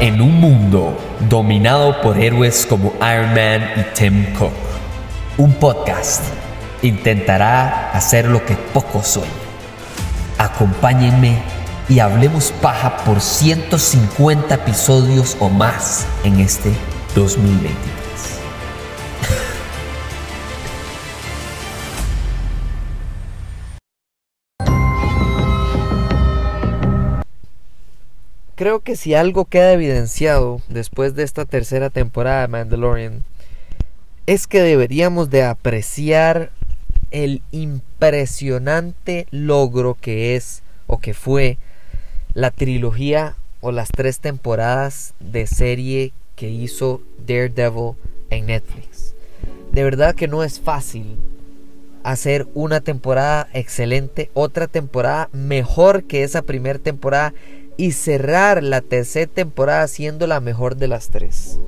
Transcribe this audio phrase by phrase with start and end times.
[0.00, 0.98] En un mundo
[1.28, 4.52] dominado por héroes como Iron Man y Tim Cook,
[5.38, 6.24] un podcast
[6.82, 9.30] intentará hacer lo que pocos sueñan.
[10.36, 11.38] Acompáñenme
[11.88, 16.72] y hablemos paja por 150 episodios o más en este
[17.14, 18.03] 2023.
[28.56, 33.24] Creo que si algo queda evidenciado después de esta tercera temporada de Mandalorian
[34.26, 36.52] es que deberíamos de apreciar
[37.10, 41.58] el impresionante logro que es o que fue
[42.32, 47.94] la trilogía o las tres temporadas de serie que hizo Daredevil
[48.30, 49.14] en Netflix.
[49.72, 51.16] De verdad que no es fácil
[52.04, 57.34] hacer una temporada excelente, otra temporada mejor que esa primera temporada
[57.76, 61.58] y cerrar la tercera temporada siendo la mejor de las tres.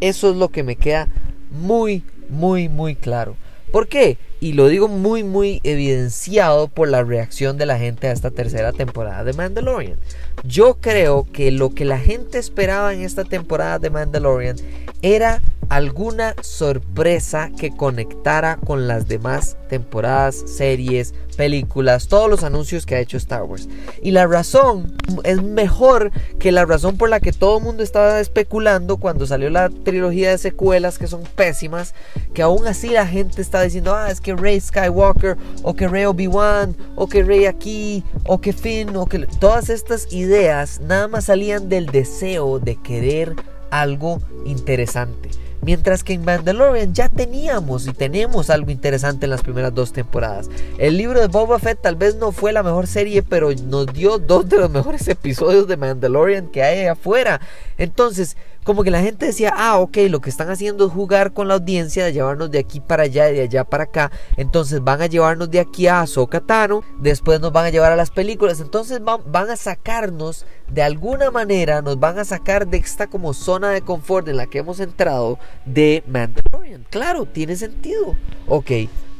[0.00, 1.08] Eso es lo que me queda
[1.50, 3.36] muy, muy, muy claro.
[3.70, 4.18] ¿Por qué?
[4.40, 8.72] Y lo digo muy, muy evidenciado por la reacción de la gente a esta tercera
[8.72, 9.96] temporada de Mandalorian.
[10.42, 14.56] Yo creo que lo que la gente esperaba en esta temporada de Mandalorian
[15.02, 22.96] era alguna sorpresa que conectara con las demás temporadas, series, películas, todos los anuncios que
[22.96, 23.68] ha hecho Star Wars.
[24.02, 28.20] Y la razón es mejor que la razón por la que todo el mundo estaba
[28.20, 31.94] especulando cuando salió la trilogía de secuelas que son pésimas,
[32.34, 36.04] que aún así la gente está diciendo, ah, es que Rey Skywalker, o que Rey
[36.04, 41.26] Obi-Wan, o que Rey aquí, o que Finn, o que todas estas ideas nada más
[41.26, 43.36] salían del deseo de querer
[43.70, 45.30] algo interesante.
[45.62, 50.48] Mientras que en Mandalorian ya teníamos y tenemos algo interesante en las primeras dos temporadas.
[50.78, 54.18] El libro de Boba Fett tal vez no fue la mejor serie, pero nos dio
[54.18, 57.42] dos de los mejores episodios de Mandalorian que hay afuera.
[57.76, 61.48] Entonces, como que la gente decía, ah, ok, lo que están haciendo es jugar con
[61.48, 64.10] la audiencia, de llevarnos de aquí para allá y de allá para acá.
[64.36, 68.10] Entonces van a llevarnos de aquí a Sokatano, después nos van a llevar a las
[68.10, 68.60] películas.
[68.60, 73.32] Entonces van, van a sacarnos, de alguna manera, nos van a sacar de esta como
[73.32, 76.86] zona de confort en la que hemos entrado de Mandalorian.
[76.90, 78.14] Claro, tiene sentido.
[78.46, 78.70] Ok,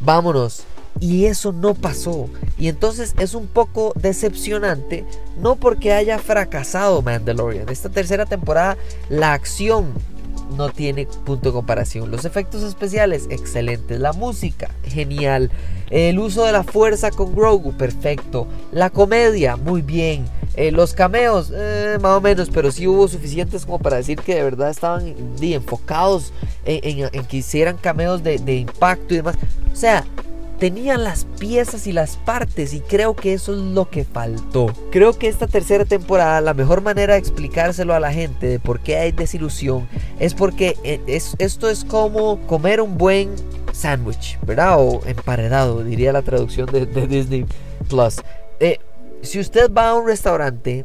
[0.00, 0.66] vámonos
[1.00, 2.28] y eso no pasó.
[2.58, 5.04] Y entonces es un poco decepcionante,
[5.40, 7.68] no porque haya fracasado Mandalorian.
[7.70, 8.76] Esta tercera temporada,
[9.08, 9.94] la acción
[10.56, 12.10] no tiene punto de comparación.
[12.10, 13.98] Los efectos especiales, excelentes.
[13.98, 15.50] La música, genial.
[15.90, 18.46] El uso de la fuerza con Grogu, perfecto.
[18.72, 20.26] La comedia, muy bien.
[20.56, 24.34] Eh, los cameos, eh, más o menos, pero sí hubo suficientes como para decir que
[24.34, 26.32] de verdad estaban enfocados
[26.64, 29.36] en, que hicieran cameos de, de impacto y demás.
[29.72, 30.04] O sea,
[30.60, 34.66] tenían las piezas y las partes y creo que eso es lo que faltó.
[34.92, 38.80] Creo que esta tercera temporada la mejor manera de explicárselo a la gente de por
[38.80, 39.88] qué hay desilusión
[40.20, 43.30] es porque eh, es, esto es como comer un buen
[43.72, 44.76] sándwich, ¿verdad?
[44.78, 47.46] O emparedado, diría la traducción de, Disney
[47.88, 48.20] Plus.
[48.60, 48.78] Eh,
[49.22, 50.84] si usted va a un restaurante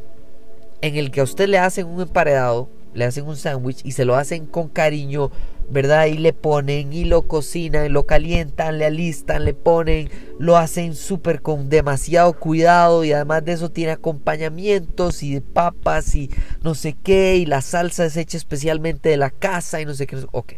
[0.80, 4.06] en el que a usted le hacen un emparedado, le hacen un sándwich y se
[4.06, 5.30] lo hacen con cariño,
[5.68, 6.06] ¿verdad?
[6.06, 11.42] Y le ponen y lo cocinan, lo calientan, le alistan, le ponen, lo hacen súper
[11.42, 16.30] con demasiado cuidado y además de eso tiene acompañamientos y de papas y
[16.62, 20.06] no sé qué y la salsa es hecha especialmente de la casa y no sé
[20.06, 20.16] qué.
[20.32, 20.54] Ok.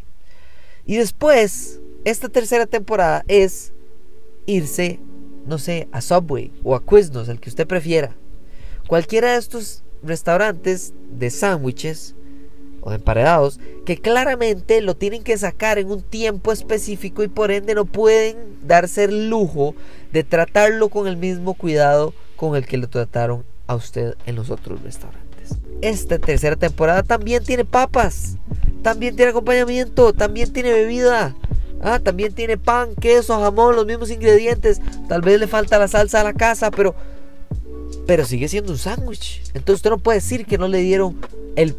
[0.85, 3.73] Y después, esta tercera temporada es
[4.47, 5.01] irse,
[5.47, 8.17] no sé, a Subway o a Quiznos, el que usted prefiera.
[8.87, 12.15] Cualquiera de estos restaurantes de sándwiches
[12.81, 17.75] o emparedados que claramente lo tienen que sacar en un tiempo específico y por ende
[17.75, 19.75] no pueden darse el lujo
[20.12, 24.50] de tratarlo con el mismo cuidado con el que lo trataron a usted en los
[24.50, 25.56] otros restaurantes.
[25.81, 28.37] Esta tercera temporada también tiene papas,
[28.83, 31.34] también tiene acompañamiento, también tiene bebida.
[31.81, 34.81] Ah, también tiene pan, queso, jamón, los mismos ingredientes.
[35.09, 36.95] Tal vez le falta la salsa a la casa, pero
[38.09, 39.43] pero sigue siendo un sándwich.
[39.49, 41.19] Entonces usted no puede decir que no le dieron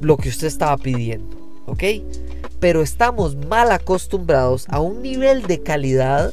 [0.02, 1.36] lo que usted estaba pidiendo,
[1.66, 1.84] ¿ok?
[2.60, 6.32] Pero estamos mal acostumbrados a un nivel de calidad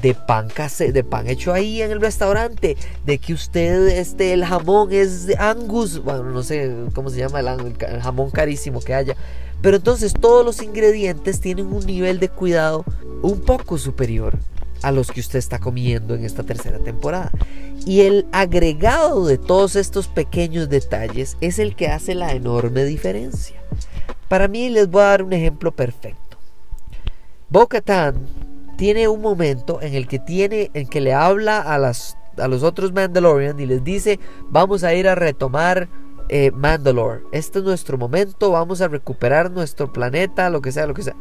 [0.00, 0.48] de pan
[0.78, 6.02] de pan hecho ahí en el restaurante, de que usted, este, el jamón es Angus,
[6.02, 9.14] bueno, no sé cómo se llama el, el jamón carísimo que haya,
[9.60, 12.82] pero entonces todos los ingredientes tienen un nivel de cuidado
[13.20, 14.38] un poco superior
[14.80, 17.30] a los que usted está comiendo en esta tercera temporada.
[17.86, 23.62] Y el agregado de todos estos pequeños detalles es el que hace la enorme diferencia.
[24.28, 26.38] Para mí les voy a dar un ejemplo perfecto.
[27.50, 27.68] bo
[28.76, 32.64] tiene un momento en el que tiene en que le habla a las a los
[32.64, 34.18] otros Mandalorian y les dice,
[34.50, 35.88] "Vamos a ir a retomar
[36.28, 40.94] eh, Mandalore, este es nuestro momento, vamos a recuperar nuestro planeta, lo que sea, lo
[40.94, 41.14] que sea.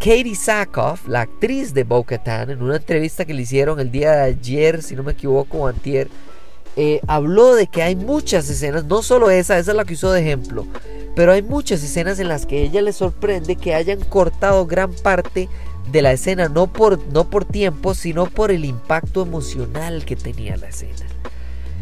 [0.00, 4.22] Katie Sackhoff, la actriz de Bo-Katan, en una entrevista que le hicieron el día de
[4.22, 6.08] ayer, si no me equivoco, o antier,
[6.76, 10.10] eh, habló de que hay muchas escenas, no solo esa, esa es la que usó
[10.10, 10.66] de ejemplo,
[11.14, 15.50] pero hay muchas escenas en las que ella le sorprende que hayan cortado gran parte
[15.92, 20.56] de la escena, no por, no por tiempo, sino por el impacto emocional que tenía
[20.56, 21.06] la escena.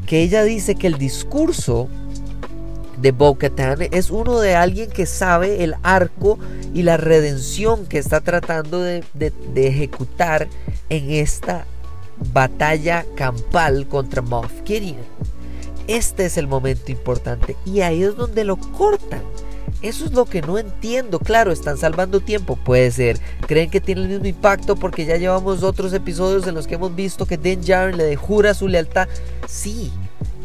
[0.06, 1.88] Que ella dice que el discurso
[3.00, 6.36] de Bo-Katan es uno de alguien que sabe el arco
[6.74, 9.04] y la redención que está tratando de,
[9.54, 10.48] ejecutar
[10.88, 11.66] en esta
[12.32, 14.96] batalla campal contra Moff Gideon.
[15.86, 19.22] Este es el momento importante y ahí es donde lo cortan.
[19.80, 21.20] Eso es lo que no entiendo.
[21.20, 22.56] Claro, están salvando tiempo.
[22.56, 23.20] Puede ser.
[23.46, 26.94] Creen que tiene el mismo impacto porque ya llevamos otros episodios en los que hemos
[26.96, 29.08] visto que Den Jaren le jura su lealtad.
[29.46, 29.92] Sí,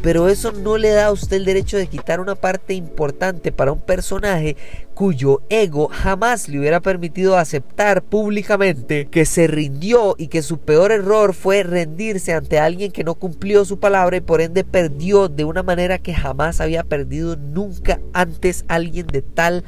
[0.04, 3.72] pero eso no le da a usted el derecho de quitar una parte importante para
[3.72, 4.58] un personaje
[4.94, 10.92] cuyo ego jamás le hubiera permitido aceptar públicamente que se rindió y que su peor
[10.92, 15.46] error fue rendirse ante alguien que no cumplió su palabra y por ende perdió de
[15.46, 19.64] una manera que jamás había perdido nunca antes alguien de tal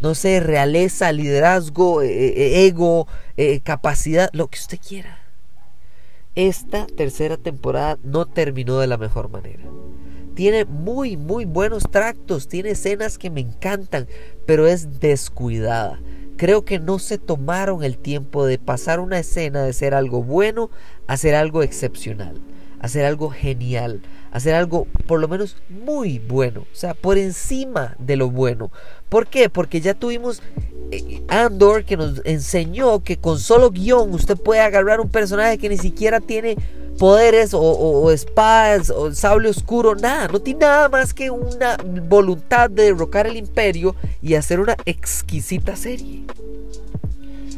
[0.00, 5.23] no sé, realeza, liderazgo, eh, eh, ego, eh, capacidad, lo que usted quiera
[6.34, 9.64] esta tercera temporada no terminó de la mejor manera.
[10.34, 14.08] Tiene muy, muy buenos tractos, tiene escenas que me encantan,
[14.46, 16.00] pero es descuidada.
[16.36, 20.70] Creo que no se tomaron el tiempo de pasar una escena de ser algo bueno
[21.06, 22.40] a ser algo excepcional,
[22.84, 27.16] a ser algo genial, a ser algo por lo menos muy bueno, o sea, por
[27.16, 28.70] encima de lo bueno.
[29.08, 29.48] ¿Por qué?
[29.48, 30.42] Porque ya tuvimos
[30.90, 35.70] eh, Andor que nos enseñó que con solo guion usted puede agarrar un personaje que
[35.70, 36.58] ni siquiera tiene
[36.98, 42.82] poderes o, espadas o sable oscuro, nada, no tiene nada más que una voluntad de
[42.82, 46.24] derrocar el imperio y hacer una exquisita serie.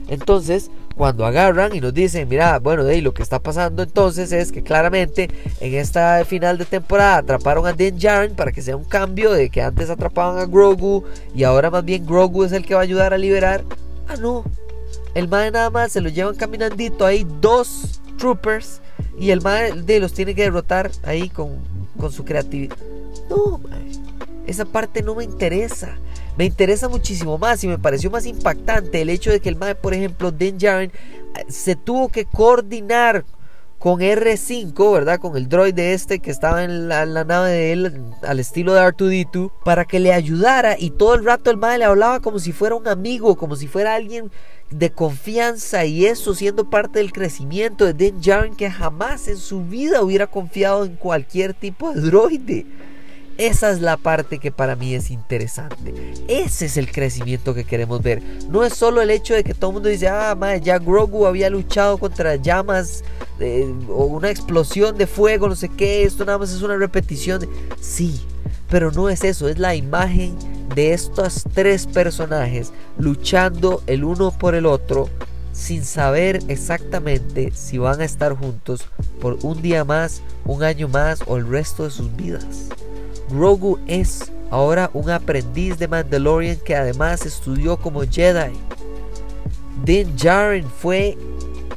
[0.09, 4.51] Entonces, cuando agarran y nos dicen, mira, bueno, de lo que está pasando entonces es
[4.51, 5.29] que claramente
[5.61, 9.51] en esta final de temporada atraparon a Din Djarin para que sea un cambio de
[9.51, 11.05] que antes atrapaban a Grogu
[11.35, 13.65] y ahora más bien Grogu es el que va a ayudar a liberar.
[14.09, 14.45] Ah, no.
[15.15, 18.81] El mae nada más se lo llevan caminandito ahí dos troopers
[19.19, 21.57] y el mae de los tiene que derrotar ahí con,
[21.99, 22.77] con su creatividad.
[23.29, 23.61] No.
[24.47, 25.99] Esa parte no me interesa
[26.37, 29.75] me interesa muchísimo más y me pareció más impactante el hecho de que el MAE,
[29.75, 30.93] por ejemplo, Den Jaren,
[31.35, 33.25] eh, se tuvo que coordinar
[33.79, 35.19] con R5, ¿verdad?
[35.19, 39.51] Con el droide este que estaba en la, nave de él al estilo de R2D2
[39.65, 42.75] para que le ayudara y todo el rato el MAE le hablaba como si fuera
[42.75, 44.31] un amigo, como si fuera alguien
[44.71, 49.65] de confianza y eso siendo parte del crecimiento de Den Jaren que jamás en su
[49.65, 52.67] vida hubiera confiado en cualquier tipo de droide.
[53.39, 56.15] Esa es la parte que para mí es interesante.
[56.27, 58.23] Ese es el crecimiento que queremos ver.
[58.49, 61.51] No es solo el hecho de que todo el mundo dice, ah, ya Grogu había
[61.51, 63.05] luchado contra llamas
[63.89, 66.05] o una explosión de fuego, no sé qué.
[66.05, 67.47] Esto nada más es una repetición.
[67.81, 68.23] Sí,
[68.71, 69.49] pero no es eso.
[69.49, 70.35] Es la imagen
[70.75, 75.09] de estos tres personajes luchando el uno por el otro
[75.53, 78.87] sin saber exactamente si van a estar juntos
[79.21, 82.69] por un día más, un año más o el resto de sus vidas.
[83.31, 88.53] Grogu es ahora un aprendiz de Mandalorian que además estudió como Jedi.
[89.85, 91.17] Din Djarin fue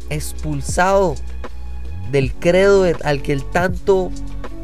[0.10, 1.15] expulsado
[2.12, 4.12] del credo al que él tanto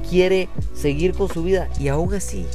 [0.10, 2.46] quiere seguir con su vida y aún así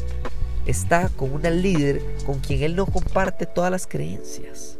[0.66, 4.78] está con una líder con quien él no comparte todas las creencias.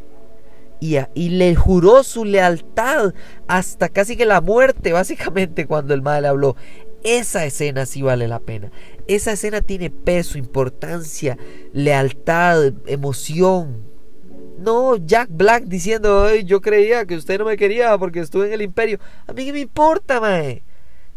[0.79, 3.13] Y, y, le juró su lealtad
[3.47, 6.55] hasta casi que la muerte, básicamente, cuando el mal habló.
[7.03, 8.71] Esa escena sí vale la pena.
[9.07, 11.37] Esa escena tiene peso, importancia,
[11.73, 13.83] lealtad, emoción.
[14.59, 18.61] No, Jack Black diciendo, yo creía que usted no me quería porque estuve en el
[18.61, 18.99] imperio.
[19.25, 20.63] A mí qué me importa, mae.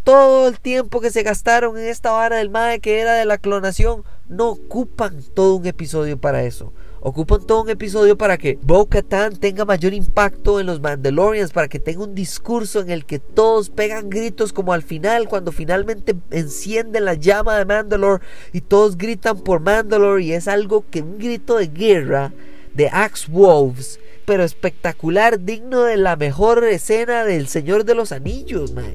[0.02, 3.38] Todo el tiempo que se gastaron en esta vara del mae que era de la
[3.38, 6.72] clonación, no ocupan todo un episodio para eso
[7.04, 11.78] ocupan todo un episodio para que Bo-Katan tenga mayor impacto en los Mandalorians, para que
[11.78, 17.00] tenga un discurso en el que todos pegan gritos como al final, cuando finalmente enciende
[17.00, 21.58] la llama de Mandalore y todos gritan por Mandalore y es algo que un grito
[21.58, 22.32] de guerra
[22.72, 28.72] de Axe Wolves, pero espectacular, digno de la mejor escena del Señor de los Anillos,
[28.72, 28.94] man.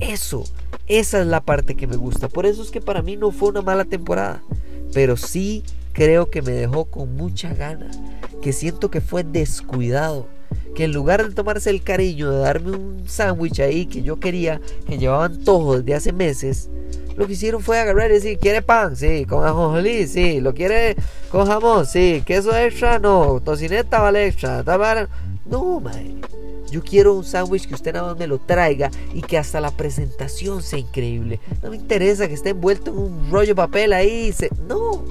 [0.00, 0.42] Eso,
[0.88, 2.28] esa es la parte que me gusta.
[2.28, 4.42] Por eso es que para mí no fue una mala temporada,
[4.92, 7.90] pero sí creo que me dejó con mucha gana,
[8.42, 10.28] que siento que fue descuidado,
[10.74, 14.60] que en lugar de tomarse el cariño de darme un sándwich ahí que yo quería,
[14.86, 16.70] que llevaba antojo desde hace meses,
[17.16, 18.96] lo que hicieron fue agarrar y decir, ¿quiere pan?
[18.96, 20.96] Sí, con ajonjolí, sí, lo quiere
[21.30, 24.64] con jamón, sí, queso extra, no, tocineta vale extra,
[25.46, 26.20] no, man.
[26.70, 29.72] Yo quiero un sándwich que usted nada más me lo traiga y que hasta la
[29.72, 31.40] presentación sea increíble.
[31.62, 34.32] No me interesa que esté envuelto en un rollo de papel ahí.
[34.32, 34.48] Se...
[34.68, 35.04] No.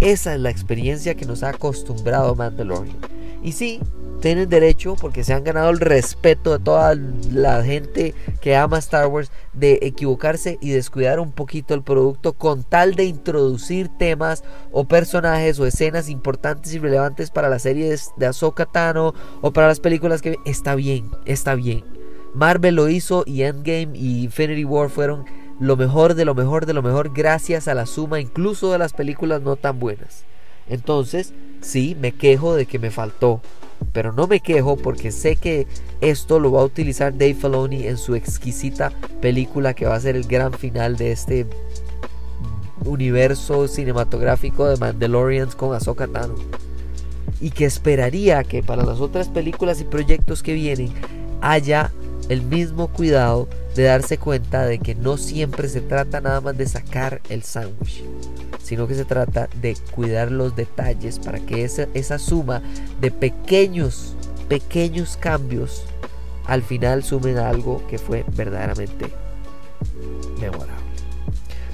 [0.00, 2.96] Esa es la experiencia que nos ha acostumbrado Mandalorian.
[3.42, 3.80] Y sí,
[4.20, 9.06] tienen derecho, porque se han ganado el respeto de toda la gente que ama Star
[9.06, 14.84] Wars, de equivocarse y descuidar un poquito el producto con tal de introducir temas o
[14.84, 19.80] personajes o escenas importantes y relevantes para las series de Ahsoka Tano o para las
[19.80, 21.84] películas que está bien, está bien.
[22.34, 25.24] Marvel lo hizo y Endgame y Infinity War fueron
[25.60, 28.92] lo mejor de lo mejor de lo mejor gracias a la suma incluso de las
[28.92, 30.24] películas no tan buenas.
[30.68, 33.40] Entonces, sí, me quejo de que me faltó
[33.92, 35.66] pero no me quejo porque sé que
[36.00, 40.16] esto lo va a utilizar Dave Filoni en su exquisita película que va a ser
[40.16, 41.46] el gran final de este
[42.84, 46.34] universo cinematográfico de Mandalorians con Ahsoka Tano.
[47.40, 50.92] Y que esperaría que para las otras películas y proyectos que vienen
[51.40, 51.90] haya
[52.28, 53.48] el mismo cuidado
[53.80, 58.04] de darse cuenta de que no siempre se trata nada más de sacar el sándwich
[58.62, 62.62] sino que se trata de cuidar los detalles para que esa, esa suma
[63.00, 64.14] de pequeños,
[64.48, 65.82] pequeños cambios
[66.46, 69.12] al final sumen a algo que fue verdaderamente
[70.40, 70.79] memorable.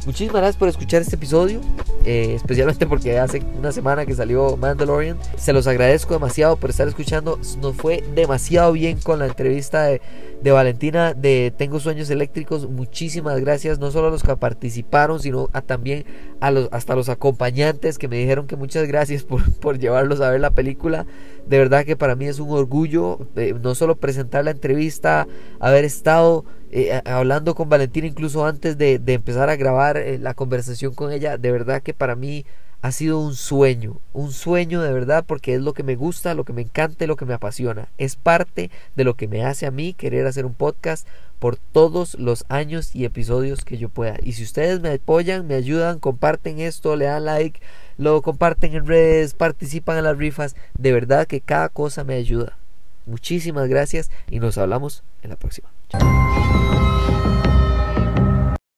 [0.07, 1.61] Muchísimas gracias por escuchar este episodio,
[2.05, 5.19] eh, especialmente porque hace una semana que salió Mandalorian.
[5.37, 7.41] Se los agradezco demasiado por estar escuchando.
[7.61, 10.01] Nos fue demasiado bien con la entrevista de,
[10.45, 12.71] Valentina de Tengo Sueños Eléctricos.
[12.71, 16.05] Muchísimas gracias, no solo a los que participaron, sino a también
[16.39, 20.31] a los, hasta los acompañantes que me dijeron que muchas gracias por, por llevarlos a
[20.31, 21.05] ver la película.
[21.49, 25.27] De verdad que para mí es un orgullo eh, no solo presentar la entrevista,
[25.59, 26.45] haber estado
[26.79, 31.39] eh, hablando con Valentina incluso antes de, empezar a grabar eh, la conversación con ella,
[31.39, 32.45] de verdad que para mí
[32.83, 36.45] ha sido un sueño, un sueño de verdad porque es lo que me gusta, lo
[36.45, 37.89] que me encanta lo que me apasiona.
[37.97, 42.15] Es parte de lo que me hace a mí querer hacer un podcast por todos
[42.17, 44.19] los años y episodios que yo pueda.
[44.23, 47.59] Y si ustedes me apoyan, me ayudan, comparten esto, le dan like,
[47.97, 52.59] lo comparten en redes, participan en las rifas, de verdad que cada cosa me ayuda.
[53.07, 55.76] Muchísimas gracias y nos hablamos en la próxima.
[55.89, 56.96] ちょっと